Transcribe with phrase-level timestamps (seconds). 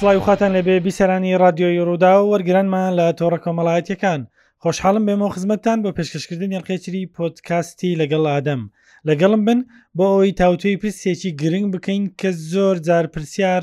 [0.00, 4.20] سڵای و خاتان لەبێ بیسەرانی رادیۆی ڕوودا و وەرگرانمان لە تۆڕە کۆمەڵایەتەکان
[4.62, 8.62] خۆشحاڵم بێمە خزمەتتان بۆ پێشکەشکردن یانقێچری پۆتکاستی لەگەڵ ئادەم
[9.08, 9.60] لەگەڵم بن
[9.96, 13.62] بۆ ئەوی تاوتوی پرسێکی گرنگ بکەین کە زۆر جار پرسیار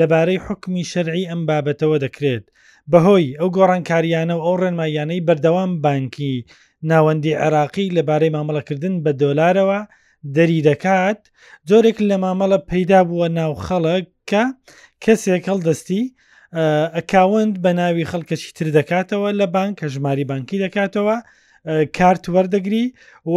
[0.00, 2.44] لەبارەی حکمی شەرعی ئەم بابەتەوە دەکرێت
[2.92, 6.34] بەهۆی ئەو گۆڕانکاریانە و ئەو ڕێنمایانەی بەردەوام بانکی
[6.90, 9.80] ناوەندی عراقی لەبارەی مامەڵەکردن بە دۆلارەوە
[10.36, 11.20] دەری دەکات
[11.68, 14.44] جۆرێک لە مامەڵە پەیدا بووە ناو خەڵک کە
[15.04, 16.04] کەسێک هەڵدەستی
[16.96, 21.16] ئەکاوند بە ناوی خەڵکەشی تر دەکاتەوە لە بانک کە ژماری بانکی دەکاتەوە
[21.96, 22.84] کارت وەردەگری
[23.34, 23.36] و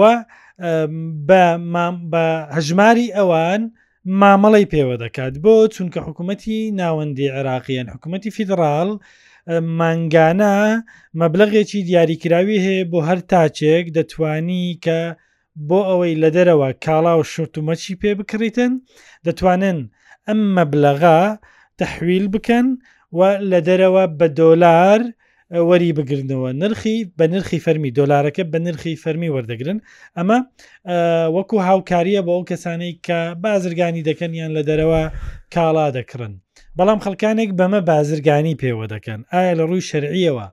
[2.15, 2.25] بە
[2.57, 3.61] هەژماری ئەوان
[4.21, 8.89] مامەڵی پێوە دەکات بۆ چونکە حکوومەتتی ناوەندی عێراقییان حکوومەتتی فیدراال
[9.79, 10.55] مانگانە
[11.19, 14.99] مەبلغێکی دیاریکراوی هەیە بۆ هەر تاچێک دەتوانی کە
[15.69, 18.71] بۆ ئەوەی لە دەرەوە کاڵا و شرتومەچی پێ بکڕیتن
[19.27, 19.79] دەتوانن
[20.27, 21.21] ئەم مەبلغا
[21.81, 22.67] تحویل بکەن
[23.17, 23.19] و
[23.51, 25.01] لە دەرەوە بە دۆلار
[25.69, 29.79] وەری بگرنەوە نرخی بە نرخی فەرمی دۆلارەکە بە نرخی فەرمی وەردەگرن
[30.17, 30.37] ئەمە
[31.35, 35.01] وەکو هاوکاریە بۆ ئەو کەسانەی کە بازرگانی دەکەن یان لە دەرەوە
[35.53, 36.33] کاڵا دەکڕن
[36.77, 40.45] بەڵام خەکانێک بەمە بازرگانی پێوە دەکەن ئایا لە ڕووی شەرعیەوە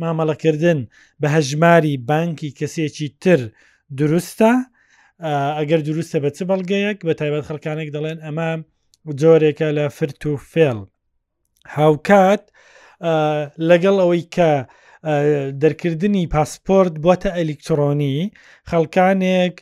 [0.00, 0.78] مامەڵەکردن
[1.20, 3.40] بە هەژماری بانکی کەسێکی تر
[4.00, 4.52] دروستە
[5.58, 8.50] ئەگەر دروستە بە چ بەڵگەیەک بە تایبەت خەکانێک دەڵێن ئەمە
[9.20, 10.78] جۆرێکە لە فرت و فێڵ
[11.76, 12.42] هاوکات
[13.70, 14.50] لەگەڵ ئەوەی کە
[15.62, 18.32] دەرکردنی پاسپۆرت بووە ئەلیکترۆنی
[18.70, 19.54] خەڵکانێک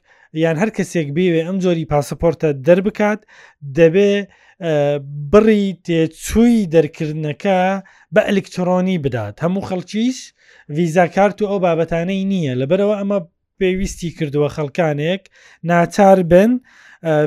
[0.44, 3.20] یان هەر کەسێک بێوێ ئەم جۆری پاسەپۆرتە دەربکات
[3.78, 4.12] دەبێ
[5.32, 7.60] بڕی تێچووی دەرکردنەکە
[8.14, 10.18] بە ئەلکترۆنی بدات هەموو خەڵکیش
[10.76, 13.18] ویزا کارت و ئەو بابەتانەی نییە لەبەرەوە ئەمە
[13.60, 15.22] پێویستی کردووە خەڵکانێک
[15.68, 16.50] ناچار بن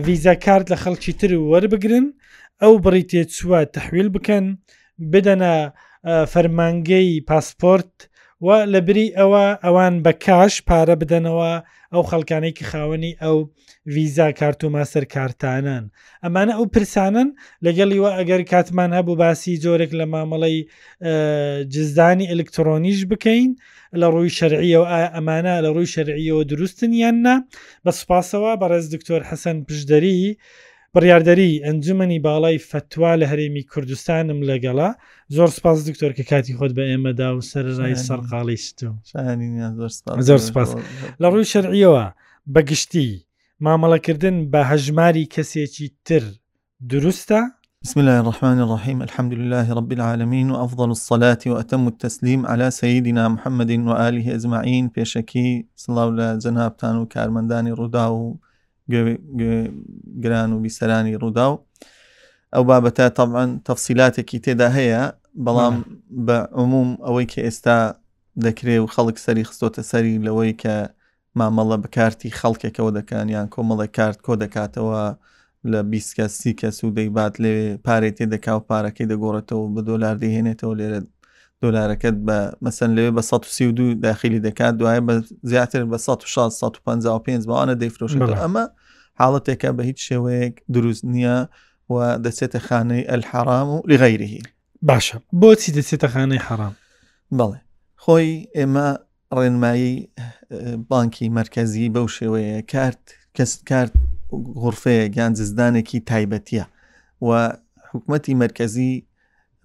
[0.05, 2.05] ڤیزا کارت لە خەڵکی تر وەربگرن
[2.61, 4.45] ئەو بڕیتێ چوە تحویل بکەن
[5.11, 5.53] بدەنە
[6.31, 7.93] فەرمانگەی پاسپۆرت
[8.41, 11.51] و لە بری ئەوە ئەوان بە کاش پارە بدەنەوە
[11.93, 13.37] ئەو خەڵکانەی کە خاوەنی ئەو
[13.95, 15.83] ویزا کارتوماسەر کارتانان
[16.23, 17.29] ئەمانە ئەو پرسانن
[17.65, 20.57] لەگەڵیوە ئەگەر کاتمان هەبوو باسی جۆرێک لە مامەڵی
[21.73, 23.49] جزدانی ئەلکترۆنیش بکەین
[24.01, 24.85] لە ڕووی شەرعیەوە
[25.15, 27.35] ئەمانە لە ڕووی شەرعیەوە دروستن یاننا
[27.85, 30.21] بە سوپاسەوە بەڕێز دکتۆر حەسەن پشدەری
[30.95, 34.89] بڕاردەری ئەنجومی باڵای فتووا لە هەرێمی کوردستانم لەگەڵا
[35.35, 38.95] زۆر سپاس دکتۆر کە کاتی خۆت بە ئێمەدا و سەرڕای سەرقاڵی ستوم
[40.29, 40.69] زۆر سپاس
[41.21, 42.03] لە ڕووی شەرعیەوە
[42.53, 43.09] بەگشتی
[43.65, 46.23] مامەڵەکردن بە هەژماری کەسێکی تر
[46.91, 47.41] دروستە
[47.83, 53.71] بسم الله الرحمن الرحيم الحمد لله رب العالمين وأفضل الصلاة وأتم التسليم على سيدنا محمد
[53.89, 58.37] وآله أجمعين بيشكي صلى الله جنابتان وكارمنداني رداو
[58.89, 61.63] گران و بیسەرانی ڕوودا و
[62.55, 65.01] ئەو بابەتە تەعاان تەفسیلاتێکی تێدا هەیە
[65.45, 65.75] بەڵام
[66.25, 67.77] بە عموم ئەوەی کە ئێستا
[68.45, 70.75] دەکرێ و خەڵک سەری خستۆتە سەری لەوەی کە
[71.39, 75.03] مامەڵە بەکارتی خەڵکێکەوە دەکەن یان کۆمەڵە کارت کۆ دەکاتەوە
[75.71, 77.55] لە بیستکە سی کەس و دەیبات لێ
[77.87, 80.99] پارێتی دەکا و پارەکەی دەگۆڕێتەوە بە دۆلار دەهێنێتەوە لێرە
[81.63, 85.13] دۆلارەکەت بە مەسەن لەوێ بە 1932 داخلی دەکات دوایە بە
[85.49, 88.65] زیاتر بە 1655 بەوانە دەیفرۆشێت ئەمە
[89.19, 91.37] حاڵەتێکە بە هیچ شێوەیەک دروست نییە
[91.89, 94.41] و دەچێتە خانەی ئەلحرام و لغیرهی
[94.89, 96.73] باشە بۆچی دەچێتە خانەی حرام
[97.37, 97.59] بڵێ
[98.03, 98.87] خۆی ئێمە
[99.37, 99.93] ڕێنمایی
[100.91, 103.03] بانکی مرکزی بەو شێوەیە کارت
[103.35, 103.93] کەس کارت
[104.63, 106.65] غرفەیە گیان جزدانێکی تایبەتیە
[107.27, 107.29] و
[107.91, 109.04] حکوومەتتی مرکزی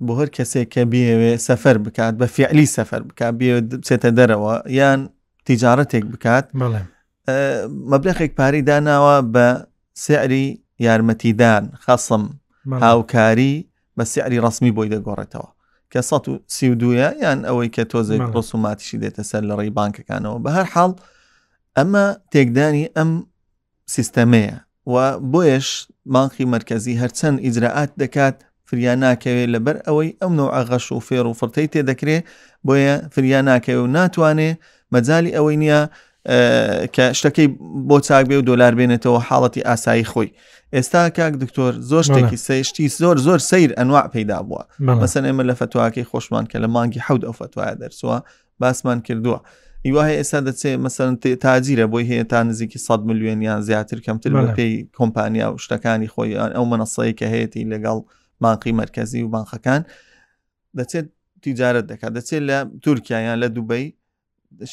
[0.07, 5.01] بۆ هەر کەسێک کە بێوێ سەفەر بکات بە فعلی سەفەر بکات بێتە دەرەوە یان
[5.47, 6.47] تیجارەتێک بکات
[7.93, 9.47] مەبلەخێک پاری داناوە بە
[10.05, 10.47] سعری
[10.87, 12.25] یارمەتیدان خەسم
[12.83, 13.55] هاوکاری
[14.01, 15.49] بە سعری ڕسمی بۆی دەگۆڕێتەوە
[15.93, 20.93] کە 1932ە یان ئەوەی کە تۆزێک ڕسوماتیشی دێتە سەر لە ڕێی بانکەکانەوە بە هەر حاڵ
[21.77, 23.11] ئەمە تێکدانی ئەم
[23.95, 24.55] سیستەمەیە
[24.93, 24.97] و
[25.33, 25.69] بۆیش
[26.15, 28.37] بانقی مرکزی هەرچەند ئیجرراعات دەکات
[28.71, 32.19] فریا ناکەوێت لەبەر ئەوەی ئەم نەوە ئاغەش و فێر و فرتەی تێدەکرێ
[32.67, 34.51] بۆیە فریا ناکەوێت و ناتوانێ
[34.95, 35.81] مەجای ئەوەی نییە
[36.95, 37.49] کە شتەکەی
[37.89, 40.29] بۆ چاک بێ و دۆلار بێنێتەوە حاڵەتی ئاسایی خۆی
[40.77, 44.63] ئێستا کاک دکتۆر زۆر شتێکی سشتی زۆر زۆر سیر ئەنواع پیدا بووە
[45.03, 48.19] مەسەن ئێمە لە فتوواکەی خۆشمان کە لە مانگی حەود ئەو فتوایە دەرسووە
[48.61, 49.39] باسمان کردووە.
[49.87, 51.15] هەیە ئێستا دەچێت مەسەرن
[51.45, 56.65] تاجیرە بۆی هەیە تا نزیکی 100 میلیۆنیان زیاتر کەمتر پێی کۆمپانیا و شتەکانی خۆیان ئەو
[56.73, 57.99] منەسەیە کە هەیەی لەگەڵ
[58.41, 59.83] بانقی مرکزی و بانخەکان
[60.79, 61.07] دەچێت
[61.45, 63.87] تیجارت دەکات دەچێت لە تورکیایان لە دوبەی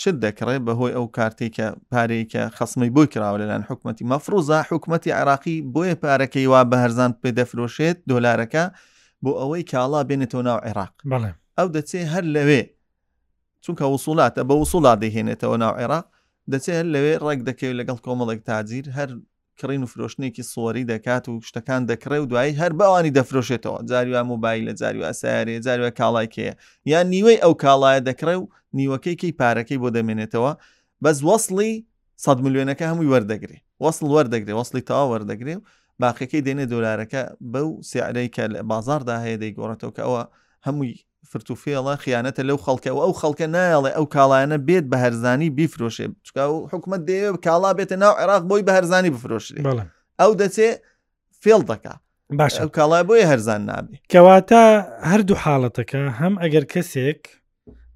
[0.02, 5.96] شت دەکڕێت بەهۆی ئەو کارتێککە پارێککە خسمی بۆی کراوە لەلاەن حکوومەتتی مەفروزا حکوومەتتی عراقی بۆیە
[6.04, 8.64] پارەکەی وا بە هەرزان پێ دەفرۆشێت دۆلارەکە
[9.24, 10.94] بۆ ئەوەی کاڵا بێنێتەوە ناو عێراق
[11.58, 12.62] ئەو دەچێت هەر لەوێ
[13.64, 16.06] چونکە وسوڵاتە بە وسوڵات دەهێنێتەوە ناو عێراق
[16.52, 19.10] دەچێت هەر لەوێ ڕێک دەکەوێت لەگەڵ کۆمەڵێک تاجیر هەر
[19.62, 24.64] کڕین و فرۆشتنێکی سۆری دەکات و شتەکان دەکڕێ و دوایی هەر بەوانی دەفرۆشێتەوە جاریوا مۆبایل
[24.70, 26.54] لە جاریوا ئەسارێ جاریوە کاڵایکەیە
[26.92, 28.44] یان نیوەی ئەو کاڵایە دەکڕێ و
[28.80, 30.52] نیوەکەیکەی پارەکەی بۆ دەمێنێتەوە
[31.04, 31.74] بەس وەصلی
[32.26, 35.64] صد میلیۆنەکە هەمووی وەردەگرێ وەصل وەردەگرێ وەصلی تا وەردەگرێ و
[36.04, 37.22] باقیەکەی دێنێ دۆلارەکە
[37.54, 40.24] بەو سیعرەی کە لە بازاردا هەیە دەیگۆڕێتەوە کە ئەوە
[40.68, 40.94] هەمووی
[41.32, 46.68] فرتوفێڵە خیانەتە لەو خەڵکەەوە ئەو خەڵکە نایڵێ ئەو کاڵایەنە بێت بە هەرزانی بیفرۆشێ بچک و
[46.72, 49.56] حکومت دێ کاڵا بێتە ناو عێراق بۆی بە هەرزانی بفرۆشێ
[50.22, 50.70] ئەو دەچێ
[51.42, 51.94] فێڵ دەکا
[52.40, 54.64] باش ئەو کاڵای بۆی هەرزان نابێ کەواتە
[55.12, 57.22] هەردوو حاڵەتەکە هەم ئەگەر کەسێک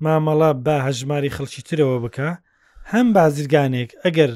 [0.04, 2.30] مامەڵە بە هەژماری خەڵکی ترەوە بکە
[2.92, 4.32] هەم بازرگانێک ئەگەر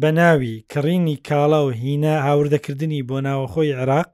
[0.00, 4.12] بە ناوی کڕینی کاڵا و هینە هاوردەکردنی بۆ ناوەخۆی عێراق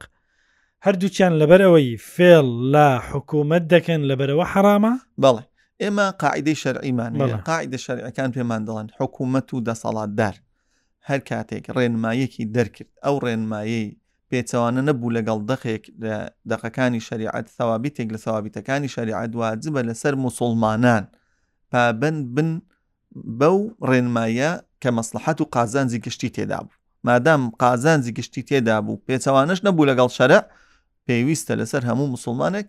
[0.87, 4.93] هەردووچیان لەبەرەوەی فێڵ لە حکوومەت دەکەن لەبەرەوە حرامە
[5.23, 5.43] بەڵێ
[5.83, 7.13] ئێمە قاعدەی شەرعیمان
[7.49, 10.35] قاعدە شەرعەکان پێمان دەڵێن حکوومەت و دەسەڵاتدار
[11.09, 13.85] هەر کاتێک ڕێنمایەکی دەرکرد ئەو ڕێنمایەی
[14.31, 16.17] پێچەوانە نەبوو لەگەڵ دەخێک لە
[16.51, 21.05] دەقەکانی شریعەت سەوابیتێک لە سەوابیتەکانی شریعەت واجبە لەسەر مسلمانان
[21.73, 22.51] پابند بن
[23.41, 23.59] بەو
[23.91, 24.51] ڕێنمایە
[24.83, 26.75] کە مەسلحات و قازانزی گشتی تێدا بوو
[27.09, 30.41] مادام قازانزی گشتی تێدا بوو پێچەوانش نەبوو لەگەڵ شەرە
[31.11, 32.69] پێویستە لەسەر هەموو مسلمانێک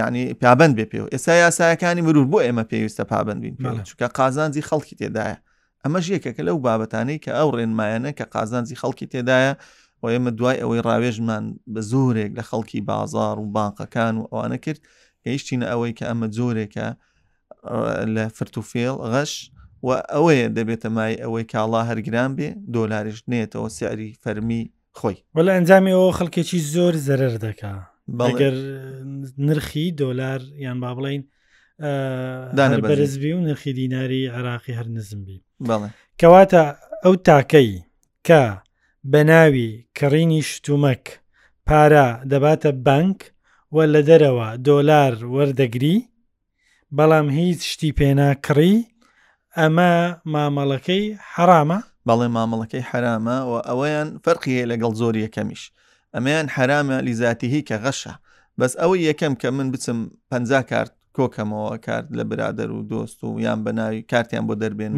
[0.00, 3.56] ینی پابند بێ پێوە ئێستا یاساەکانی مرور بۆ ئێمە پێویستە پابند بین
[3.88, 5.36] چکە قازانزی خەڵکی تێدایە
[5.84, 9.52] ئەمەش یەکەکە لەو بابەتانەی کە ئەو ڕێنمایەنە کە قازانزی خەڵکی تێدایە
[10.02, 14.80] و ئێمە دوای ئەوەی ڕاوێژمان بە زۆرێک لە خەڵکی بازار و بانقەکان و ئەوانە کرد
[15.24, 16.86] گەیشتینە ئەوەی کە ئەمە زۆرێکە
[18.14, 19.32] لە فرتوفێڵ غەش
[19.86, 24.62] و ئەوەیە دەبێتە مای ئەوەی کاڵا هەرگران بێ دۆلاریش نێتەوە سیاری فەرمی
[24.98, 27.74] خۆی وەلا ئەنجامی ئەوە خەڵکێکی زۆر زەرەر دەکا
[28.18, 28.54] بەگەر
[29.46, 31.22] نرخی دۆلار یان با بڵین
[32.90, 35.38] بەرزبی و نرخی دیناری عراقی هەر نزمبی
[36.20, 36.62] کەواتە
[37.04, 37.70] ئەو تاکەی
[38.26, 38.42] کە
[39.12, 41.04] بە ناوی کڕینی شتومەک
[41.66, 43.18] پارە دەباتە بانک
[43.74, 45.96] وە لە دەرەوە دۆلار وەردەگری
[46.96, 48.74] بەڵام هیچ شتی پێنا کڕی
[49.60, 49.92] ئەمە
[50.32, 51.78] مامەڵەکەی حرامە
[52.08, 55.62] بەڵێ مامەڵەکەی حرامە و ئەوەیان فەرقی هەیە لەگەڵ زۆری یەکەمیش
[56.14, 58.14] ئەمەیان حرامە لیزاتیهی کە غەشە
[58.58, 59.98] بەس ئەوەی یەکەم کە من بچم
[60.30, 60.32] پ
[60.70, 64.92] کارت کۆکەمەوە کارت لە برادر و دۆست و یان بەناوی کارتیان بۆ دەربێن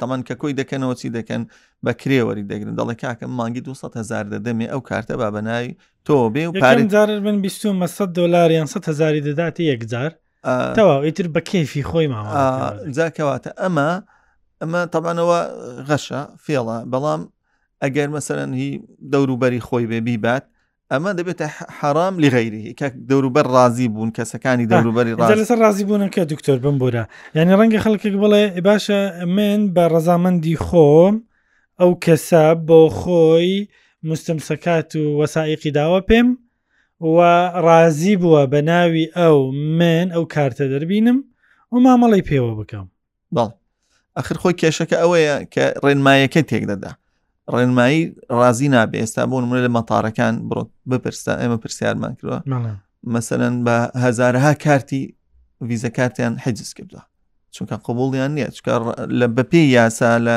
[0.00, 1.42] تەمان کە کۆی دەکەنەوە چی دەکەن
[1.84, 5.70] بە کرێوەری دەگرن دەڵی کاکەم مانگی 200 هزار دەدەمێ ئەو کارتە با بەناوی
[6.08, 10.10] تۆ بێ و پارزار من 200 دلاریان 100 هزاری دەداتی یەکجار
[10.78, 13.90] تەواو ئیتر بە کەفی خۆی ماوە جاکەواتە ئەمە
[14.62, 15.38] ئەمە تەبانەوە
[15.88, 17.22] غەشە فێڵە بەڵام
[17.82, 18.70] ئەگەر مەسەرەن هی
[19.12, 20.44] دەوروبەری خۆی بێ بیبات
[20.92, 21.46] ئەمە دەبێتە
[21.78, 27.04] حرام لی غیری کە دەوروبەر ڕازی بوون کەسەکانی دەوروبەری لەسەر ڕازی بوونەکە دکتۆر بم بۆرە
[27.36, 29.00] یعنی ڕەنگە خەڵکێک بڵێ باشە
[29.36, 31.14] من بە ڕەزامەندی خۆم
[31.80, 33.50] ئەو کەسە بۆ خۆی
[34.08, 36.28] مستمسەکات و وەسائقی داوە پێم
[37.14, 37.18] و
[37.66, 39.36] ڕازی بووە بە ناوی ئەو
[39.78, 41.18] من ئەو کارتە دەربینم
[41.72, 42.86] و مامەڵی پێوە بکەم
[43.36, 43.50] بەڵ
[44.18, 46.92] ئەخر خۆی کێشەکە ئەوەیە کە ڕێنمایەکە تێکدەدا
[47.54, 48.00] ڕێنمایی
[48.40, 52.38] ڕازی نابێ ئێستا بۆ نمرە لە مەتارەکان بڕۆت بپرستا ئێمە پرسیارمان کردوە
[53.16, 55.02] مثلەن بە هزارها کارتی
[55.68, 57.02] ویزە کارتیان حجز کردوە
[57.54, 58.72] چونکە قوبولیان نییە چکە
[59.20, 60.36] لە بەپی یاسا لە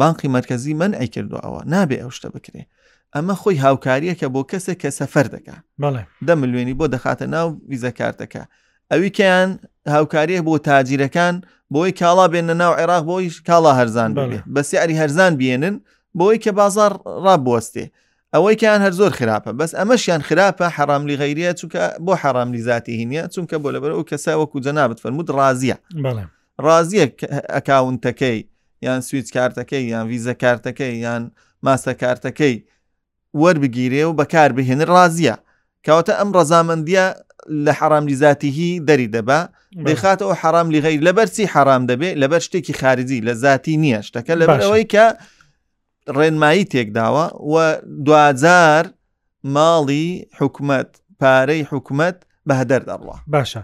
[0.00, 2.62] بانقی مرکزی من ئەی کردو ئەوە نابێ ئەو شتە بکرێ
[3.14, 5.56] ئەمە خۆی هاوکاریەکە بۆ کەسێک کە سەفەر دەکە
[6.26, 8.42] دە ملوێنی بۆ دەخاتە ناو ویزە کارتەکە
[8.90, 9.50] ئەوی کیان
[9.94, 11.34] هاوکاریە بۆ تاجیرەکان
[11.74, 15.76] بۆی کاڵا بێنە ناو عێراق بۆی کاڵا هەرزان بێ بەسی ئەری هەرزان بێنن
[16.20, 16.92] بۆی کە بازار
[17.26, 17.84] ڕابوەستێ
[18.34, 23.22] ئەوەی کەیان هەر زۆر خراپە بەس ئەمەشیان خراپە حراملی غیرە چونکە بۆ حراملی زیاتی هینە
[23.34, 25.76] چونکە بۆ لەبەر ئەو کەسە وەکو جەنابەت فەرموود ڕازە
[26.64, 26.98] ڕازە
[27.56, 28.38] ئەکاونتەکەی
[28.86, 31.22] یان سویت کارتەکەی یان ویزە کارتەکەی یان
[31.66, 32.54] ماسە کارتەکەی
[33.42, 35.34] وەربگیرێ و بەکار بهێن ڕازە
[35.86, 37.06] کەواتە ئەم ڕزامەندیە
[37.48, 39.40] لە حرام لیزاتیهی دەری دەبا
[39.88, 44.84] دەیخاتەوە حرام لیغی لەبەرچی حرام دەبێت لەبەر شتێکی خارجی لە ذاتی نییە شتەکە لە بەرەوەی
[44.92, 45.06] کە
[46.16, 48.84] ڕێنمایی تێکداوە و دوزار
[49.54, 50.88] ماڵی حکومت
[51.20, 52.16] پارەی حکومت
[52.48, 53.62] بەهدەر دەڕوە باشە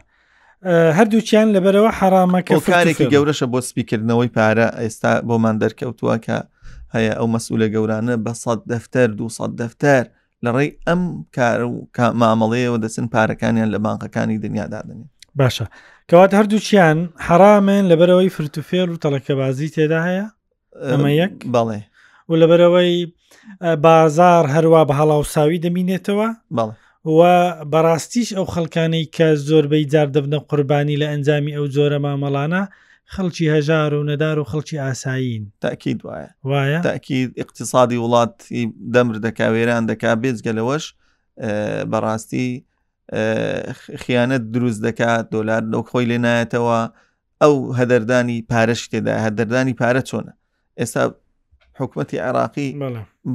[0.99, 6.39] هەردووچیان لەبەرەوە حرامەکە کارێکی گەورەشە بۆ سپیکردنەوەی پارە ئێستا بۆمان دەرکەوتووە کە
[6.95, 10.05] هەیە ئەو مەسوولە گەورانە بە سەد دەفتەر دو سەد دەفتەر
[10.45, 11.01] لە ڕێی ئەم
[11.37, 11.73] کار و
[12.23, 15.07] مامەڵەیەوە دەچن پارەکانیان لە بانقەکانی دنیادادنێ
[15.39, 15.67] باشە
[16.11, 20.27] کەوات هەردووچیان حرامێن لەبەرەوەی فرتوفێر و تەڵەکەبازی تێدا هەیە
[20.93, 21.81] ئەمە یەک بەڵێ
[22.29, 22.93] و لەبەرەوەی
[23.87, 26.29] بازار هەروە بە هەڵاوساوی دەمینێتەوە
[26.59, 26.75] بەڵێ
[27.17, 27.21] و
[27.73, 32.63] بەڕاستیش ئەو خەڵکانەی کە زۆربەی جار دەبنە قوربانی لە ئەنجامی ئەو جۆرە مامەڵانە
[33.15, 38.63] خەڵکی هەژار و نەدار و خەڵکی ئاسایین تاکیید وایە وایە تاکیید اقتصادی وڵاتی
[38.95, 40.85] دەمر دەکا وێران دەکا بێزگەلەوەش
[41.93, 42.47] بەڕاستی
[44.03, 46.79] خیانەت دروست دەکات دۆلار لەو خۆی لێ نایەتەوە
[47.43, 50.33] ئەو هەدەردانی پارەش تێدا هەدەردانی پارە چۆنە
[50.81, 51.03] ئێستا
[51.79, 52.69] حکوومەتتی عراقی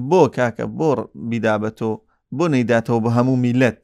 [0.10, 0.90] بۆ کاکە بۆ
[1.30, 1.92] بیدابەتۆ
[2.38, 3.82] بۆ نەیداتەوە بە هەموو میلەت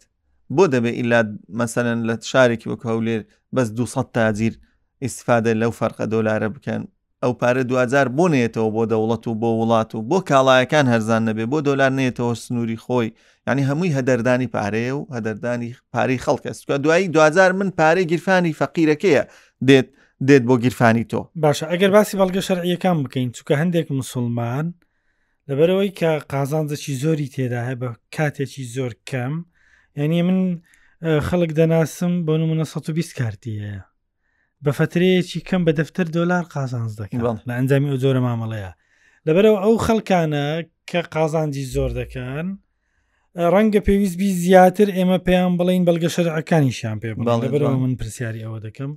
[0.55, 1.21] بۆ دەبێ ئیلا
[1.59, 3.21] مەسەن لە شارێکی وەک هەولێر
[3.55, 4.53] بەس 200 تاجیر
[5.03, 6.81] ئیسفادە لەو فەرقە دۆلارە بکەن
[7.23, 11.45] ئەو پارە دوزار بۆ نێتەوە بۆ دەوڵەت و بۆ وڵات و بۆ کاڵایەکان هەرزان نەبێ
[11.51, 13.09] بۆ دۆلار نێتەوە سنووری خۆی
[13.47, 19.23] ینی هەمووی هەدەردانی پارەیە و هەدەردانی پارەی خەڵکەستکە دوایی دوزار من پارەی گیرفانی فەقیرەکەیە
[19.67, 19.87] دێت
[20.27, 24.67] دێت بۆ گیرفانی تۆ باشە ئەگەر باسی بەڵگە شەرعیەکان بکەین چووکە هەندێک مسلمان
[25.49, 29.33] لەبەرەوەی کە قازانزەکی زۆری تێدا هەیە بە کاتێکی زۆر کەم
[29.99, 30.39] یعنی من
[31.27, 33.79] خەڵک دەناسم بۆ نمونە 120 کارتیەیە
[34.65, 38.71] بە فترەیەکی کەم بە دەفتەر دۆلار قازانز دەکەن لە ئەنجامی ئەو زۆرە مامەڵەیە
[39.27, 40.45] لەبەرەوە ئەو خەڵکانە
[40.89, 42.45] کە قازانجی زۆر دەکەن
[43.53, 47.09] ڕەنگە پێویستبی زیاتر ئێمە پێیان بڵین بەڵگە شەرعەکانی شیان پێ
[47.43, 48.91] لەبەرەوە من پرسیاری ئەوە دەکەم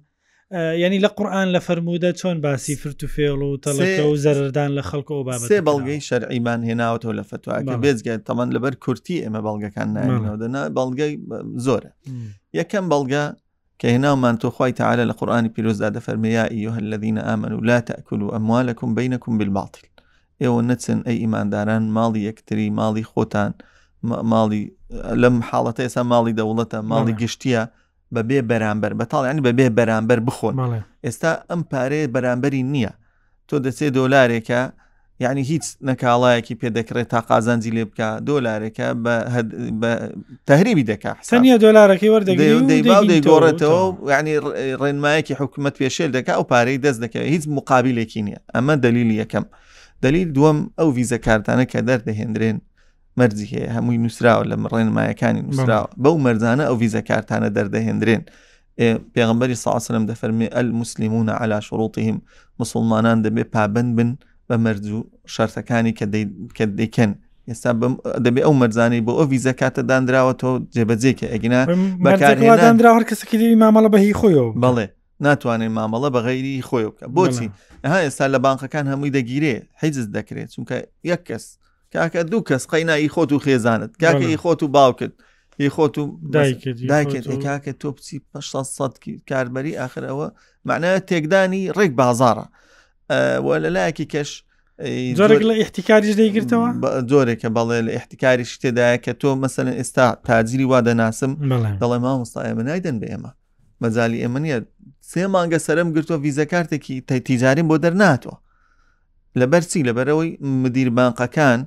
[0.85, 4.83] ینی لە قورآان لە فرەرموودە چۆن باسی فرت و فێڵ و تەڵەکە و زەردان لە
[4.89, 10.37] خەڵکەوە با سێ بەڵگەی شەرعیمان هێناوتەوە لە فتوواکە بێزگە تەمان لەبەر کورتی ئەمە بەڵگەکان نایەوە
[10.43, 11.13] دەنا بەڵگەی
[11.67, 11.91] زۆرە
[12.59, 13.25] یەکەم بەڵگە
[13.81, 18.29] کە هێناومان تۆخوای تعاالە لە قورآانی پیرۆزدا دەفەرمەیە ئیوه الذيە ئامن و لا تاکل و
[18.37, 19.85] ئەموالەکم بینەکم بالباتیل
[20.43, 23.51] ئێوە نەچن ئەی ئیمانداران ماڵی یەکتری ماڵی خۆتان
[24.33, 24.63] ماڵی
[25.23, 27.63] لەم حاڵەتە ئێسا ماڵی دەوڵەتە ماڵی گشتیە
[28.15, 30.55] بەبێ بەرامبەر بەتاڵیانی بەبێ بەرامبەر بخۆن
[31.05, 32.93] ئێستا ئەم پارێ بەرامبەری نییە
[33.49, 34.61] تۆ دەچێت دۆلارێکە
[35.21, 38.87] یعنی هیچ نەکاڵایەکی پێدەکرێت تا قازانجی لێ بکە دۆلارێکە
[39.81, 39.93] بە
[40.49, 44.37] تەهریبی دەکە حسەنە دۆلارەکەی وەردەگەڕێتەوە ینی
[44.83, 49.45] ڕێنمایەکی حکوومەت پێشێل دەکە ئەو پارەی دەست دەکەوێت هیچ مقابلێکی نییە ئەمە دلیل یەکەم
[50.05, 52.59] دلیل دووەم ئەو ویزە کارتانە کە دەردەهێنرێن
[53.19, 58.23] مەرجی هەیە هەمووی نووسراوە لە ڕێنمایەکانی نووسراوە بەو مەرزانە ئەو ویزە کارتانە دەردەهێنرێن.
[59.15, 62.17] پێغمبەری ساسلم دەفەرمێ ئەل مسللیمونە علا شڕوتیهم
[62.61, 64.11] مسلمانان دەبێ پابند بن
[64.53, 64.99] بە مەرج و
[65.35, 65.93] شارتەکانی
[66.59, 67.11] کە دەیکەن
[67.49, 67.71] ئێستا
[68.25, 71.61] دەبێ ئەو مەرزانەی بۆ ئەو ڤیزە کاتە دانراوە تۆ جێبەجێکە ئەگنا
[72.05, 74.87] بەکاردرا هەر کەسەکەی مامەڵە بەهی خۆیەوە بەڵێ
[75.27, 77.49] ناتوانێت مامەڵە بە غەیری خۆی بکە بۆچی
[77.85, 80.77] ئەها ئێستا لە بانقەکان هەمووی دەگیرێ حیجز دەکرێت چونکە
[81.13, 81.45] یەک کەس
[81.93, 85.13] کاکە دوو کەس قەینایی خۆت و خێزانت کاکە خۆت و باوکت
[85.59, 86.05] ی خۆت و
[86.91, 88.99] دایکرد کاکە تۆ بچی 600
[89.31, 90.29] کاربەری آخر ئەوە
[90.69, 92.47] معناە تێکدانی ڕێک بازارە
[93.11, 94.29] وە لە لایەکی کەش
[95.19, 96.69] جۆرێک لە احتیکاریش دەیگرتەوە
[97.11, 101.33] زۆرێکە بەڵێ لە احتیکاری شتێدایە کە تۆ مەسەن ئێستا تاجری وا دەناسم
[101.81, 103.31] دەڵێ ما مستایە من نایدەن بە ئێمە
[103.83, 104.59] مەزالی ئێمە نیە
[105.11, 108.37] سێ مانگە سەرم گرتووە ڤیزە کارتێکی تەتیجاریم بۆ دەرناتەوە
[109.41, 110.31] لەبەرچی لەبەرەوەی
[110.63, 111.59] مدیر بانقەکان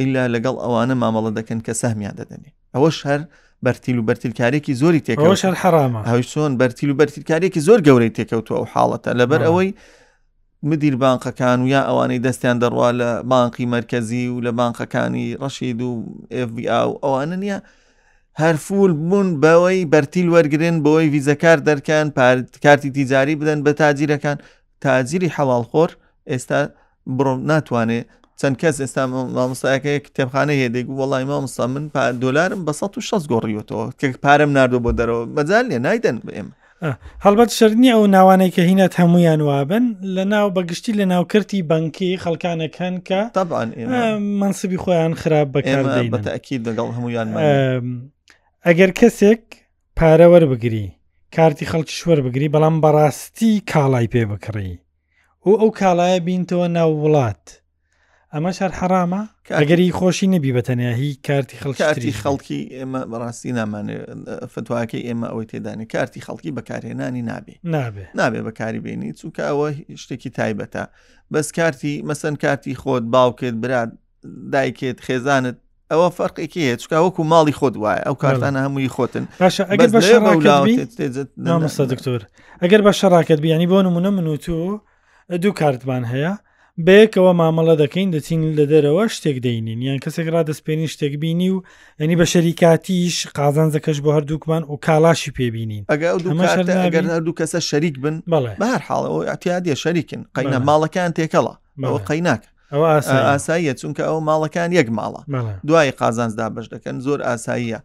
[0.00, 3.20] ئللا لەگەڵ ئەوانە مامەڵە دەکەن کە سەهمیان دەدەنی ئەوەش هەر
[3.66, 8.58] بەرتیل و بەرتیلکارێکی زۆری تێکەوەش هەر حرامە هەوی چۆن بەرتیل و بەرتیلکارێکی زۆر گەورەی تێکەوتووە
[8.62, 9.70] و حاڵەتە لەبەر ئەوەی
[10.64, 16.04] مدیر بانقەکان و یا ئەوانەی دەستیان دەڕوا لە بانقی مرکزی و لە بانقەکانی ڕەشید و
[16.48, 17.58] FBA و ئەوانە نیە
[18.42, 22.06] هەرفول بوون بەوەی بەرتیل وەرگن بەوەی ویزەکار دەرکەن
[22.64, 24.36] کارتی تیجاری بدەن بە تاجیرەکان
[24.84, 25.90] تاجیری حەواڵخۆر
[26.30, 26.60] ئێستا
[27.16, 28.06] بڕۆم ناتوانێت
[28.40, 29.02] چەند کەس ئێستا
[29.36, 31.84] مامۆستایەکەی کتێبخانە هێدێک و وڵی مامۆستا من
[32.24, 36.52] دۆلارم بە 16 گۆڕیوەوە کە پارەم نردۆ بۆ دەرەوە بەجار لێ نایدەن بێمە
[37.24, 39.84] هەڵبەت شەرنی ئەو ناوانەی کە هینەت هەمویان وابن
[40.16, 43.68] لە ناو بەگشتی لە ناوکردی بنکی خەڵکانەکەن کە تابان
[44.40, 47.26] منسبی خۆیان خراپ بەکار بەتەکی لەگەڵ هەمویان
[48.66, 49.42] ئەگەر کەسێک
[49.98, 50.86] پارەوەەر بگری
[51.36, 54.72] کارتی خەڵکی شوەر بگری بەڵام بەڕاستی کاڵای پێ بکڕی
[55.46, 57.44] و ئەو کاڵایە بینتەوە ناو وڵات.
[58.34, 59.18] ئەمە شەر حرامە
[59.58, 64.00] ئەگەری خۆشی نەبی بەتەنیا هی کارتی خەڵکاتی خەڵکی ئێمە بەڕاستی نامانێت
[64.54, 69.68] فتوواکە ئێمە ئەوەی تێدانی کارتی خەڵکی بەکارهێنانی نابێ نابێ نابێ بەکاری بینی چونکە ئەوە
[70.02, 70.84] شتێکی تایبەتە
[71.34, 73.90] بەس کارتی مەسەن کارتی خۆت باوکێت برات
[74.52, 75.56] دایکێت خێزانت
[75.92, 79.24] ئەوە فەرقێکی هەیە چکە وەکو ماڵی خۆت وایە ئەو کارتانە هەمووی خۆتن
[81.48, 82.20] نامەستا دکتۆر
[82.62, 84.54] ئەگەر بە شەڕاکت بیانی بۆ نمونە من و تۆ
[85.42, 86.32] دوو کارتمان هەیە
[86.80, 91.56] بەیەکەوە مامەڵە دەکەین دەچین لە دەرەوە شتێک دەینین یان کەسێک ڕدەستپێنی شتێک بینی و
[92.00, 98.16] ئەنی بە شەریکاتیش قازان زەکەش بۆ هەردووکمان و کاڵاشی پێبینین ئەگەر هەردوو کەسە شەریک بن
[98.32, 101.54] بڵێ بەهر حاڵەوە ئەتیادە شەریکن قینە ماڵەکان تێکەڵە
[101.84, 102.48] ئەوە قیناکە
[103.30, 105.22] ئاساییە چونکە ئەو ماڵەکان یەک ماڵە
[105.68, 107.80] دوای قازانزدا بەش دەکەن زۆر ئاساییە.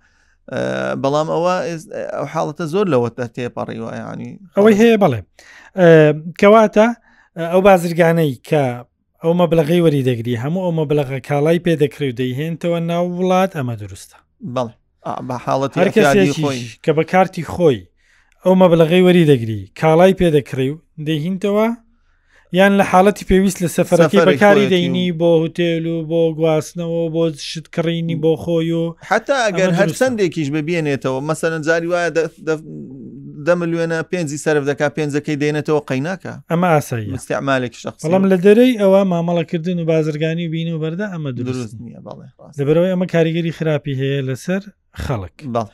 [1.04, 1.56] بەڵام ئەوە
[2.16, 5.20] ئەو حاڵەتە زۆر لەوە تێپەڕیوە ینی ئەوەی هەیە بڵێ
[6.42, 6.88] کەواتە
[7.40, 8.64] ئەو بازرگانەی کە
[9.24, 14.16] ئەو مەبلغی وەری دەگری هەموو ئەو مەبلغە کاڵای پێدەکری و دەیهێنتەوە ناو وڵات ئەمە دروستە
[14.56, 14.74] بەڵێ
[15.28, 15.74] بە حاڵەت
[16.84, 17.80] کە بە کارتی خۆی
[18.46, 20.78] ئەو مەبلغی وەری دەگری کاڵای پێدەکری و
[21.08, 21.68] دەیهینتەوە
[22.60, 27.68] یان لە حاڵەتی پێویست لە سەفەرەکەی بەکاری دەینی بۆ هوتێل و بۆ گواستنەوە بۆ شت
[27.76, 32.10] کڕینی بۆ خۆی و حتا ئەگەر هەر سندێکیش ببیێنێتەوە مەسەرنجاری وایە
[33.48, 38.74] دە ملیێنە پێنجی سرف دەکا پێنجەکەی دێنێتەوە قەیناکە ئەمە ئاسایی مستعمالێک شخص بەڵام لە دەرەی
[38.82, 42.02] ئەوە مامەڵەکردن و بازرگانی و بین و بەردا ئەمە دروست نییە
[42.58, 44.64] دەبەرەوەی ئەمە کاریگەری خراپی هەیە لەسەر
[45.04, 45.74] خەڵک بەڵێ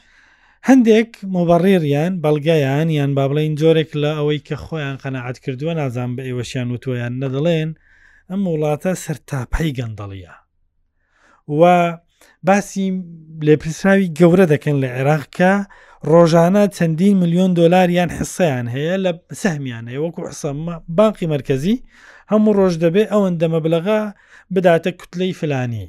[0.69, 6.21] هەندێک مۆبەڕێریان بەڵگایان یان با بڵین جۆرێک لە ئەوەی کە خۆیان قەنەعات کردووە نازان بە
[6.29, 7.69] ئێوەشیان و تۆیان نەدەڵێن
[8.29, 10.35] ئەم وڵاتە سەر تاپەی گەندەڵیە
[11.59, 11.61] و
[12.47, 12.87] باسی
[13.47, 15.53] لێپرسراوی گەورە دەکەن لە عێراقکە
[16.11, 21.83] ڕۆژانە چەندین میلیۆن دلار یان حسەیان هەیە لە سەمیان هەیە وەکو حسەممە بانقی مرکزی
[22.31, 24.01] هەموو ڕۆژ دەبێ ئەوەندە مەبلغا
[24.53, 25.87] بداتە کوتلەی فلانی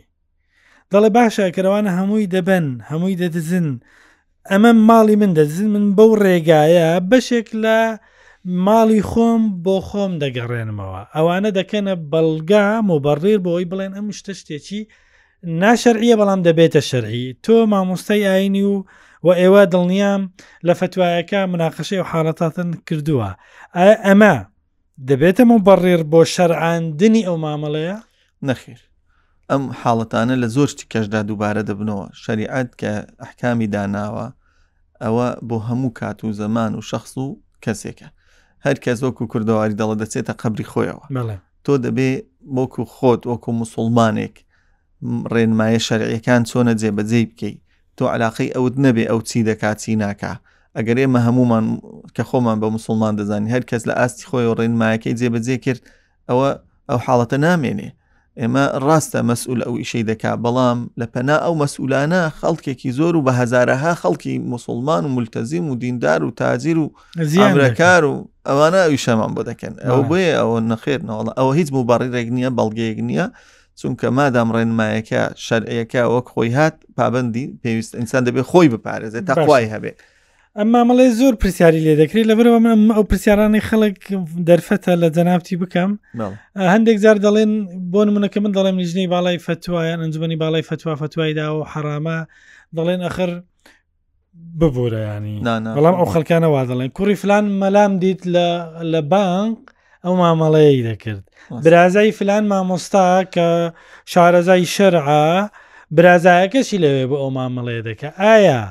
[0.93, 3.69] دەڵێ باشە کەروانە هەمووی دەبن هەمووی دەدزن
[4.51, 7.79] ئەمە ماڵی من دەزن من بەو ڕێگایە بەشێک لە
[8.67, 14.81] ماڵی خۆم بۆ خۆم دەگەڕێنمەوە ئەوانە دەکەنە بەڵگا مۆبەڕیر بۆی بڵێن ئەم شتە شتێکی
[15.61, 18.77] ناشەرعیە بەڵام دەبێتە شەرعی تۆ مامۆستای ئاینی و
[19.27, 20.23] و ئێوە دڵنیام
[20.67, 23.29] لە فتوایەکە مناقشەی و حاڵەتاتن کردووە
[23.77, 24.35] ئایا ئەمە
[25.09, 27.97] دەبێتەمە بەڕێر بۆ شەرعاندنی ئەو مامەڵەیە
[28.49, 28.81] نەخیر
[29.51, 32.93] ئەم حاڵەتانە لە زۆرتی کەشدا دووبارە دەبنەوە شریعەت کە
[33.23, 34.27] ئەحکامی داناوە
[35.03, 37.27] ئەوە بۆ هەموو کات و زەمان و شخص و
[37.65, 38.09] کەسێکە
[38.67, 41.07] هەر کەس وەکو کردەواری دەڵە دەچێتە قبری خۆیەوە
[41.65, 42.11] تۆ دەبێ
[42.57, 44.35] بۆکو خۆت وەکو مسلمانێک
[45.35, 47.63] ڕێنمایە شەرعیەکان چۆنە جێبەجێ بکەیت
[47.99, 50.33] تۆ علاقەی ئەوت نەبێ ئەو چی دەکاتی ناکە
[50.77, 51.65] ئەگەر ئێمە هەمومان
[52.17, 55.83] کە خۆمان بە مسلمان دەزانانی هەر کەس لە ئاستی خۆی و ڕێنمایەکەی جێبەجێ کرد
[56.29, 56.49] ئەوە
[56.89, 57.89] ئەو حاڵەتە نامێنێ
[58.41, 63.33] ئێمە ڕاستە مەسئول ئەو ئیشەی دەکا بەڵام لە پەنا ئەو مەسئولانە خەڵکێکی زۆر و بە
[63.41, 66.87] هزارەها خەڵکی مسلمان و ملتەزیم و دیندار و تاجیر و
[67.33, 68.15] زیانرەکار و
[68.49, 73.27] ئەوانە ئەویشەمان بۆ دەکەن ئەو بێ ئەوە نەخێرنەوەڵ ئەوە هیچ مبارڕێک نییە بەڵگەیەک نییە
[73.81, 79.97] چونکە مادام ڕێنمایەکە شەرعەکە وەک خۆی هات پابندی پێویست ئینسان دەبێت خۆی بپارێزێت تاخوای هەبێت
[80.59, 83.99] ئەما مەڵێ زۆر پرسیاری لێ دەکرێت لەبەرەوە من ئەو پرسیارانی خەڵک
[84.49, 85.91] دەرفەتە لە جەنابتی بکەم
[86.73, 87.53] هەندێک جار دەڵێن
[87.93, 92.19] بۆ نمونەکە من دەڵێم لیژنەی باڵای فتوایان ئەنجومی باڵای فتووا فتوایدا و حرامە
[92.77, 93.31] دەڵێن ئەخر
[94.61, 95.35] ببوورە ینی
[95.77, 98.21] بەڵام ئەو خەکانە وا دەڵێن کوڕی فلان مەلام دیت
[98.93, 99.59] لە بانک
[100.07, 101.23] ئەو مامەڵەیەی دەکرد
[101.65, 103.49] برازای فلان مامۆستا کە
[104.13, 105.29] شارەزای شەرعا
[105.97, 108.63] برازایەکەشی لەوێ بە ئەو مامەڵەیە دەکە ئایا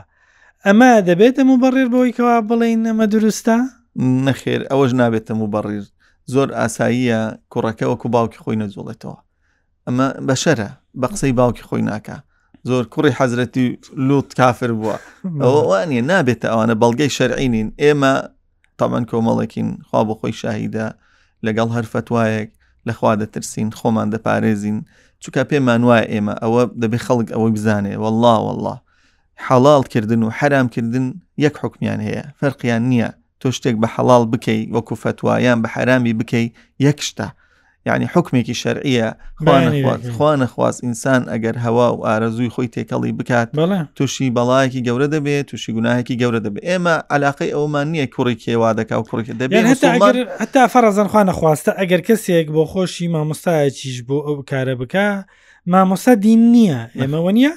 [0.65, 3.57] ئەمە دەبێتە و بەڕێر بەوەی کەوا بڵین ئەمە دروستە
[4.27, 5.85] نەخێر ئەوەش نابێتە و بەڕیر
[6.33, 7.19] زۆر ئاساییە
[7.51, 9.17] کوڕەکە وەکو باوکی خۆی نەجوڵێتەوە
[9.87, 10.69] ئەمە بەشەرە
[11.01, 12.17] بە قسەی باوکی خۆی ناکە
[12.69, 13.67] زۆر کوڕی حەزرەتی
[14.07, 14.97] لوت کافر بووە
[15.43, 18.13] ئەوانە نابێتە ئەوانە بەڵگەی شەرعینین ئێمە
[18.79, 20.87] تامان کۆمەڵێکین خوا بۆ خۆی شاهیدا
[21.47, 22.49] لەگەڵ هەر فتوایەک
[22.87, 24.77] لەخوا دەترسین خۆمان دەپارێزین
[25.21, 28.75] چووکە پێمان وایە ئێمە ئەوە دەبێ خەڵک ئەوەی بزانێ والله والله
[29.45, 31.05] حەڵالکردن و حرامکردن
[31.45, 33.09] یەک حکمیان هەیە فەرقیان نییە
[33.41, 36.47] تۆ شتێک بە حەڵال بکەی وەکو فتوایان بە حرامی بکەی
[36.87, 37.27] یەک شتە
[37.85, 39.07] یعنی حکمێکی شەرعیە
[40.15, 43.49] خوا نەخواست ئینسان ئەگەر هەوا و ئارەزووی خۆی تێکەڵی بکات
[43.97, 48.95] تووشی بەڵایەکی گەورە دەبێت تووشی گوناهێکی گەورە دەبێت ئێمە علاقی ئەومان نییە کوڕی کێوا دەکا
[48.99, 49.65] و کوڕێک دەبێت
[50.43, 54.95] هەتا فەرەزەن خوا نەخواستە ئەگەر کەسێک بۆ خۆشی مامۆستایەکیش بۆ ئەو کارە بک
[55.73, 57.53] مامۆسا دین نییە ئێمەوە نییە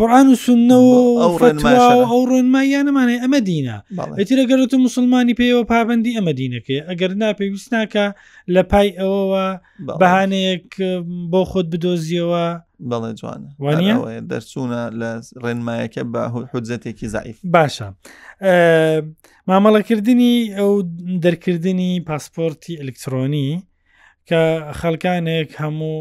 [0.00, 1.00] قڕان و سنەوە
[2.10, 3.76] ئەو ڕێنماییانەمانێ ئەمە دینە
[4.18, 8.06] ئەتی ئەگەر تو مسلمانی پێوە پابندی ئەمە دینەکەی ئەگەر ناپێویست ناکە
[8.54, 9.46] لە پای ئەوەوە
[10.00, 10.68] بەهانەیەک
[11.32, 12.46] بۆ خۆت بدۆزیەوە
[12.90, 13.50] بەڵێ جوانە
[14.30, 15.10] دەرچوونە لە
[15.44, 17.88] ڕێنمایەکە بە حجەتێکی زعیف باشە
[19.50, 20.72] مامەڵەکردنی ئەو
[21.24, 23.50] دەرکردنی پاسپۆرتی ئەلکترۆنی
[24.28, 24.42] کە
[24.80, 26.00] خەلکانێک هەموو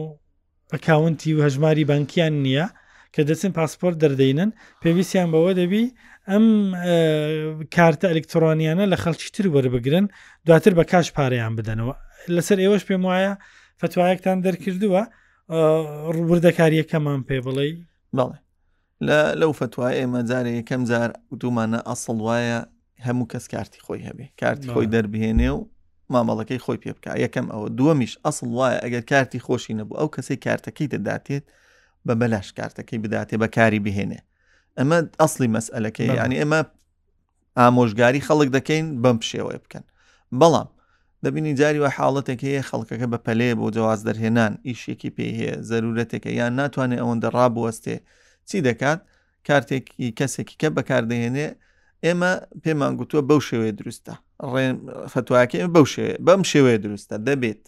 [0.73, 2.65] ئەکاونتی و هەژماری بانکیان نییە
[3.13, 4.49] کە دەچن پاسپۆرت دەردەینن
[4.84, 5.86] پێویستیان بەوە دەبی
[6.29, 6.45] ئەم
[7.75, 10.05] کارتە ئەلکترۆنیانە لە خەڵکی تر وەربگرن
[10.47, 11.93] دواتر بە کاش پارەیان بدەنەوە
[12.36, 13.34] لەسەر ئێوەش پێم وایە
[13.82, 15.03] فتوایەکتان دەرکردووە
[16.15, 17.67] ڕوردەکاریەکەمان پێ بڵێ
[18.17, 18.38] بەڵێ
[19.41, 21.10] لەو فتوای ئێمە جارێ یەکەم جار
[21.41, 22.60] دومانە ئەسڵ وایە
[23.05, 25.60] هەموو کەس کارتی خۆی هەبێ کارتی خۆی دەربهێنێ و
[26.13, 30.37] مامەڵەکەی خۆی پێ بکە یەکەم ئەوە دووەمیش ئەسڵ وایە ئەگەر کارتی خۆشی نەبوو ئەو کەسی
[30.45, 31.45] کارتەکەی دەداتێت
[32.07, 34.19] بە بەلاش کارتەکەی بداتێ بە کاری بهێنێ
[34.77, 36.59] ئەمە ئەسلی مەسئلەکەی ینی ئەمە
[37.59, 39.83] ئامۆژگاری خەڵک دەکەین بەم پشێوەیە بکەن
[40.41, 40.67] بەڵام
[41.23, 46.51] دەبینی جاری وە حاڵەتێکەیە خەڵکەکە بە پەلێ بۆ جواز دەرهێنان ئیشێکی پێ هەیە زەرورەتێکە یان
[46.59, 47.97] ناتوانێت ئەوەندە ڕابوەستێ
[48.49, 48.99] چی دەکات
[49.47, 51.49] کارتێکی کەسێکی کە بەکاردەهێنێ
[52.05, 52.31] ئێمە
[52.63, 54.13] پێمان گوتووە بەو شێوەیە دروستە
[54.53, 54.75] ڕێن
[55.13, 57.63] فتوواکە بەو شێوێ بەم شێوەیە دروستە دەبێت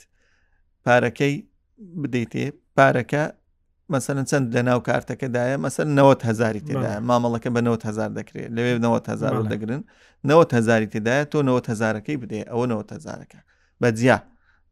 [0.85, 1.35] پارەکەی
[2.01, 2.45] بدەیتێ
[2.77, 3.23] پارەکە
[3.93, 8.73] مەسەرن چەند لە ناو کارتەکەدایە مەسەر 90 هزاری تێدایە مامەڵەکە بە 90 هزار دەکرێت لەوێ
[8.79, 9.81] 90 هزار دەگرن
[10.23, 13.39] 90 هزاری تێدایە تۆ 90 هزارەکەی بدێ ئەوە 90 هزارەکە
[13.81, 14.17] بەجیا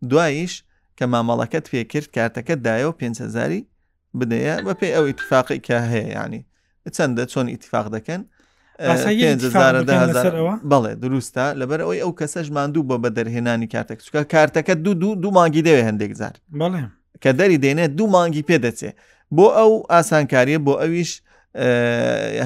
[0.10, 0.54] دواییش
[0.98, 3.62] کە مامەڵەکەت پێکرد کارتەکە دایە و 5 هزاری
[4.20, 6.42] بدەیە بە پێی ئەو ئیتفاقی کە هەیە ینی
[6.96, 8.22] چەندە چۆن ئیتفاق دەکەن
[8.88, 15.12] بەڵێ دروستە لەبەر ئەوی ئەو کەسەش ماندوو بە بە دەرهێنانی کارتەک چکە کارتەکە دوو دوو
[15.22, 16.82] دوو مانگی دەوێ هەندێک زار بڵێ
[17.24, 18.92] کە دەری دێنێت دوو مانگی پێدەچێ
[19.36, 21.12] بۆ ئەو ئاسانکاریە بۆ ئەویش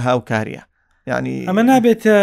[0.05, 0.63] هاوکاریە
[1.11, 2.17] ینی ئەمە نابێتە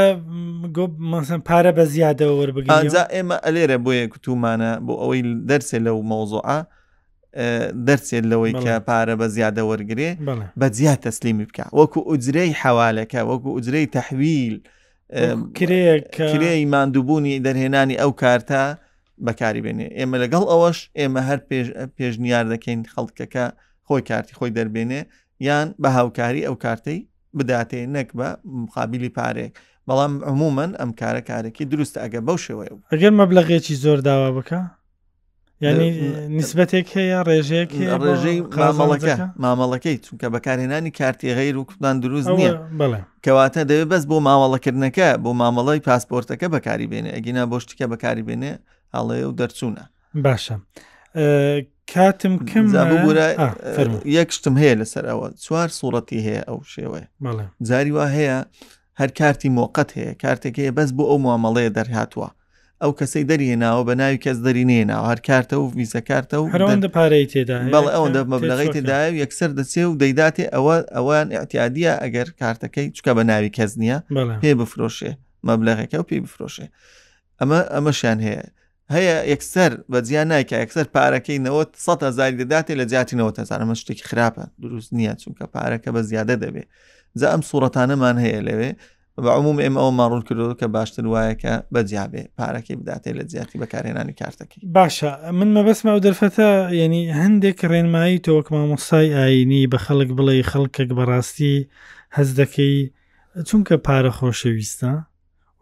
[0.77, 5.21] گۆمەسم پارە بە زیادە وەربگەنجا ئێمە ئەلێرە بۆیە کوتومانە بۆ ئەوەی
[5.51, 6.59] دەرسێ لەو مۆزۆە
[7.89, 10.11] دەرچێت لەوەی کە پارە بە زیادە وەرگێ
[10.61, 14.55] بە زیاد تەسلیمی بکە وەکو ئوجرەی حەوالەکە وەکو ئوجرەی تەحویل
[16.23, 18.63] کرێی مادووبوونی دەرهێنانی ئەو کارتە
[19.27, 21.39] بەکاری بێنێ ئێمە لەگەڵ ئەوەش ئێمە هەر
[21.97, 23.47] پێشنیار دەکەین خەڵکەکە
[23.89, 25.03] خۆی کارتی خۆی دەربێنێ
[25.47, 26.99] یان بە هاوکاری ئەو کارتەی
[27.39, 28.29] بداتێ نەک بە
[28.63, 29.53] مقابلی پارێک
[29.89, 34.61] بەڵام عمومەن ئەم کارە کارێکی دروستە ئەگە بەو شێوەیە ئەگەر مەبلەغێکی زۆر داوا بکە
[35.65, 35.91] ینی
[36.41, 37.71] نسبەتێک هەیە ڕێژەیەک
[38.07, 42.53] ڕێژەی مامەڵەکە مامەڵەکەی چونکە بەکارهێنانی کارتی غیر و کوپان دروست نییە
[43.25, 48.53] کەواتە دەوێت بەس بۆ مامەڵەکردنەکە بۆ مامەڵی پاسپۆرتەکە بەکاری بێنێ ئەگینا بۆ شتکە بەکاری بێنێ
[48.97, 49.85] هەڵەیە و دەرچوونە
[50.25, 50.57] باشە
[51.93, 52.65] کاتم کەم
[54.19, 57.07] یەک شتم هەیە لەسەر ئەوە چوار سوورەتی هەیە ئەو شێوەیە
[57.69, 58.39] جاری وا هەیە
[59.01, 62.29] هەر کارتی مۆقەت هەیە کارتێک هەیە بەس بۆ ئەو مامەڵەیە دەرهاتوە
[62.83, 67.27] ئەو کەسەی دەریێناوە بە ناوی کەس دەرینێناوە هەر کارتە و ویزە کارتە و هەرەوەندە پارەی
[67.33, 73.13] تێدا بەڵ ئەوەندە مەبلغی تێداوی یەکسەر دەچێ و دەیداتێ ئەوە ئەوان ئەتیادیە ئەگەر کارتەکەی چکە
[73.17, 73.99] بە ناوی کەس نییە
[74.43, 75.13] پێ بفرۆشێ
[75.49, 76.67] مەبلغەکە و پێ بفرۆشێ
[77.41, 78.41] ئەمە ئەمەشیان هەیە
[78.95, 83.77] هەیە یەکسەر بە جیان نایکە یەکسەر پارەکەی نەوە ١ زاری دەداتێ لە جاتینەوە تەزار ئەمە
[83.81, 86.65] شتێکی خراپە دروست نییە چونکە پارەکە بە زیادە دەبێ
[87.21, 88.71] جا ئەم سوورەتانەمان هەیە لەوێ
[89.27, 94.15] بەعموم ئێمە ئەو ماڕون کردو کە باشتر وایە کە بەجیابێ پارەکەی بداتێ لە زیاتی بەکارێنانی
[94.21, 96.49] کارتەکەی باشە من مەبەسمە ئەو دەرفەتە
[96.81, 101.57] یعنی هەندێک ڕێنمایی تۆوەک مامۆسای ئاینی بە خەڵک بڵێ خەڵکێک بەڕاستی
[102.17, 102.75] هەز دەکەی
[103.49, 104.93] چونکە پارە خۆشەویستە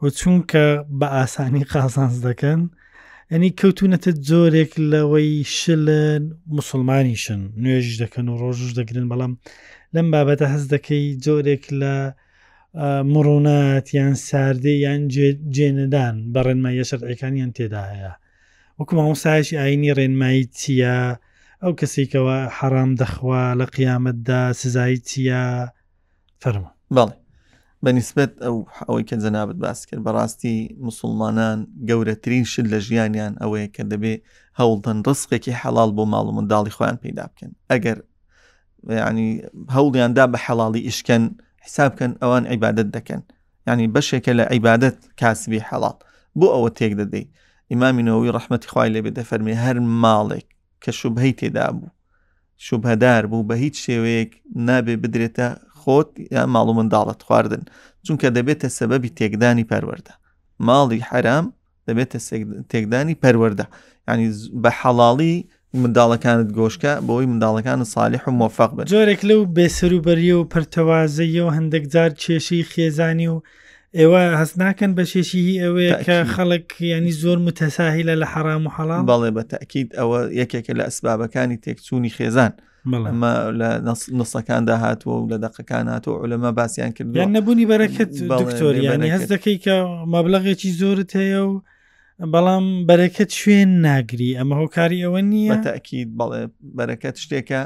[0.03, 0.67] و چونکە
[1.01, 2.61] بە ئاسانی قازانس دەکەن
[3.31, 6.23] ئەنی کەوتونەتە جۆرێک لەوەی شلن
[6.57, 9.33] مسلمانیشن نوێژ دەکەن و ڕۆژش دەگرن بەڵام
[9.95, 11.95] لەم بابەتە هەز دەکەی جۆرێک لە
[13.13, 15.09] مڕوونەت یان ساردە یان
[15.55, 18.13] جێنەدان بە ڕێنمایە شەرعەکانیان تێدا هەیە
[18.79, 20.99] وەکو مامۆسایشی ئاینی ڕێنمایی چییە
[21.63, 25.45] ئەو کەسێکەوە حەرام دەخوا لە قیامەتدا سزایی چییە
[26.43, 27.17] فەرمە بەڵێ
[27.85, 28.57] بەنسبت ئەو
[28.89, 30.57] ئەوەی کە جەنابەت باس کرد بەڕاستی
[30.89, 34.15] مسلمانان گەورەترین شت لە ژیانیان ئەوەیە کە دەبێ
[34.61, 37.99] هەوڵدەن ڕستێکی حەڵال بۆ ماڵ منداڵی خۆیان پیدا بکەن ئەگەر
[39.09, 39.31] ینی
[39.77, 41.25] هەوڵیاندا بە حەڵالی ئیشکەن
[41.69, 43.23] حیساب بکەن ئەوان عیبادت دەکەن
[43.71, 45.99] ینی بەشێکە لە عیبادت کاسبی حەڵات
[46.39, 47.25] بۆ ئەوە تێک دەدەی
[47.73, 50.47] ئیمامینەوەی ڕحمەتی خوای لێبێ دەفەرمێ هەر ماڵێک
[50.83, 51.89] کە شوبهەی تێدا بوو
[52.67, 54.31] شوبهدار بوو بە هیچ شێوەیەک
[54.69, 55.49] نابێ بدرێتە
[55.81, 57.63] خۆت یا ماڵ و منداڵت خواردن
[58.07, 60.15] چونکە دەبێتە سەبەبی تێکدانی پەروەەردە
[60.69, 61.47] ماڵی حرام
[61.89, 62.19] دەبێتە
[62.73, 63.67] تێکدانی پەروەەردە
[64.09, 64.27] ینی
[64.63, 65.35] بە حەڵاڵی
[65.75, 72.11] منداڵەکانت گۆشکە بۆی منداڵەکان ساالح و مۆفق بە جۆرێک لەو بێسەروبەریە و پرتەوازەیەوە هەندێک جار
[72.23, 73.43] کێشی خێزانی و
[73.99, 79.03] ئێوە هەست ناکەن بە شێشی ئەوەیە کە خەڵک ینی زۆر متەساهیلە لە حرام و حەڵام
[79.13, 82.53] بەڵێ بە تاکیید ئەوە یەکێکە لە ئەسبابەکانی تێکچوونی خێزان.
[83.09, 83.71] ئەمە لە
[84.21, 89.59] نسەکاندا هاتووە و لە دقەکان هاتووە لەمە باسییان کرد یان نەبوونی بەرەکەت دکتۆریانی هەست دەکەی
[89.65, 89.77] کە
[90.13, 91.55] مەبلەغێکی زۆرت هەیە و
[92.33, 96.43] بەڵام بەرەکەت شوێن ناگری ئەمە هۆکاری ئەوە نییە تاکیید بەڵێ
[96.79, 97.61] بەرەکەت شتێکە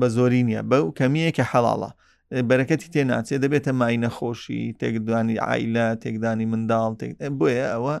[0.00, 1.90] بە زۆری نییە بەو کەمیەکە حەڵاڵە
[2.48, 6.90] بەرەکەتی تێناچێت دەبێتە مای نەخۆشی تێکدانی عیلە تێکدانی منداڵ
[7.38, 7.94] بۆیە ئەوە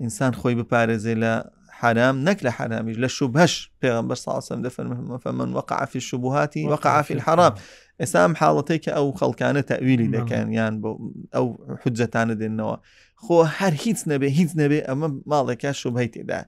[0.00, 1.34] ئینسان خۆی بپارێزێ لە
[1.80, 7.54] حرام نەک لە حرامیش لە شوبهش پێغمبەر ساسم دەفەرمەفەمن وەقعافی شوبهاتی وەقعافی حرام
[8.00, 10.90] ئێستا ئەم حاڵەتێککە ئەو خەڵکانە تەویلی دەکەن یان بۆ
[11.34, 11.46] ئەو
[11.82, 12.76] حجەتانە دێنەوە
[13.26, 16.40] خۆ هەر هیچ نەبێ هیچ نەبێ ئەمە ماڵێکە شوبهی تێدا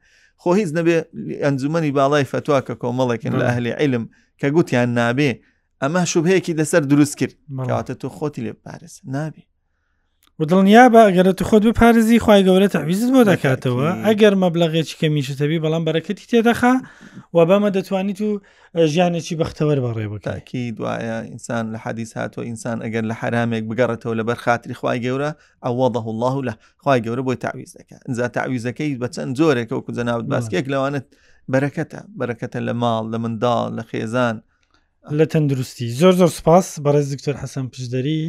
[0.43, 0.97] خۆ هیچ نەبێ
[1.45, 4.05] ئەنجومی باڵای فتووا کە کۆمەڵێکن لە ئەهلی عیلم
[4.41, 5.31] کە گوتیان نابێ
[5.83, 7.35] ئەمە شوبهەیەکی دەسەر دروست کرد
[7.67, 9.43] کەواتە تۆ خۆتی لێ پارێز نابێ
[10.39, 15.83] و دڵنیابە ئەگەرە تو خۆت بپارێزی خی گەورە تاویزت بۆ دەکاتەوە ئەگەر مەبلەغێکی کەمیشتەبی بەڵام
[15.89, 16.75] بەرەکەتی تێدەخا
[17.37, 18.31] و بەمە دەتوانیت و
[18.93, 24.25] ژیانێکی بەختەوەر بەڕێ بکاکی دوایە ئینسان لە حەدیث هاتووە ئینسان ئەگەر لە حرامێک بگەڕێتەوە لە
[24.29, 25.31] بەر خااتری خی گەورە
[25.65, 30.27] ئەوەڵه الله لە خی گەورە بۆی تاویز دەکە ئەزا تاویزەکەی بە چەند جۆرێکە وکو جەناوت
[30.33, 31.07] باسکێک لەوانت
[31.53, 34.37] بەرەکەتە بەرەکەتە لە ماڵ لە منداڵ لە خێزان
[35.19, 38.23] لە تەندروستی زۆر زۆر سپاس بەڕێز دکتۆر حەسەن پشدەری.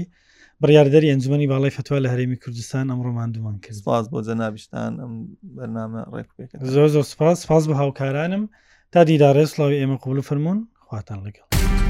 [0.62, 5.14] بڕاردەری ئەنجومی باڵی فتووا لە هەرێمی کوردستان ئەم ڕۆماندومان کرد سپاس بۆ جەنابیشتان ئەم
[5.58, 8.44] بەرنامە ڕێکەکە زۆر زۆر سپاس سپاس بە هاوکارانم
[8.94, 11.85] تا دیدارێ سلاوی ئێمە قوبل فرمونون خواتان لەگەڵ.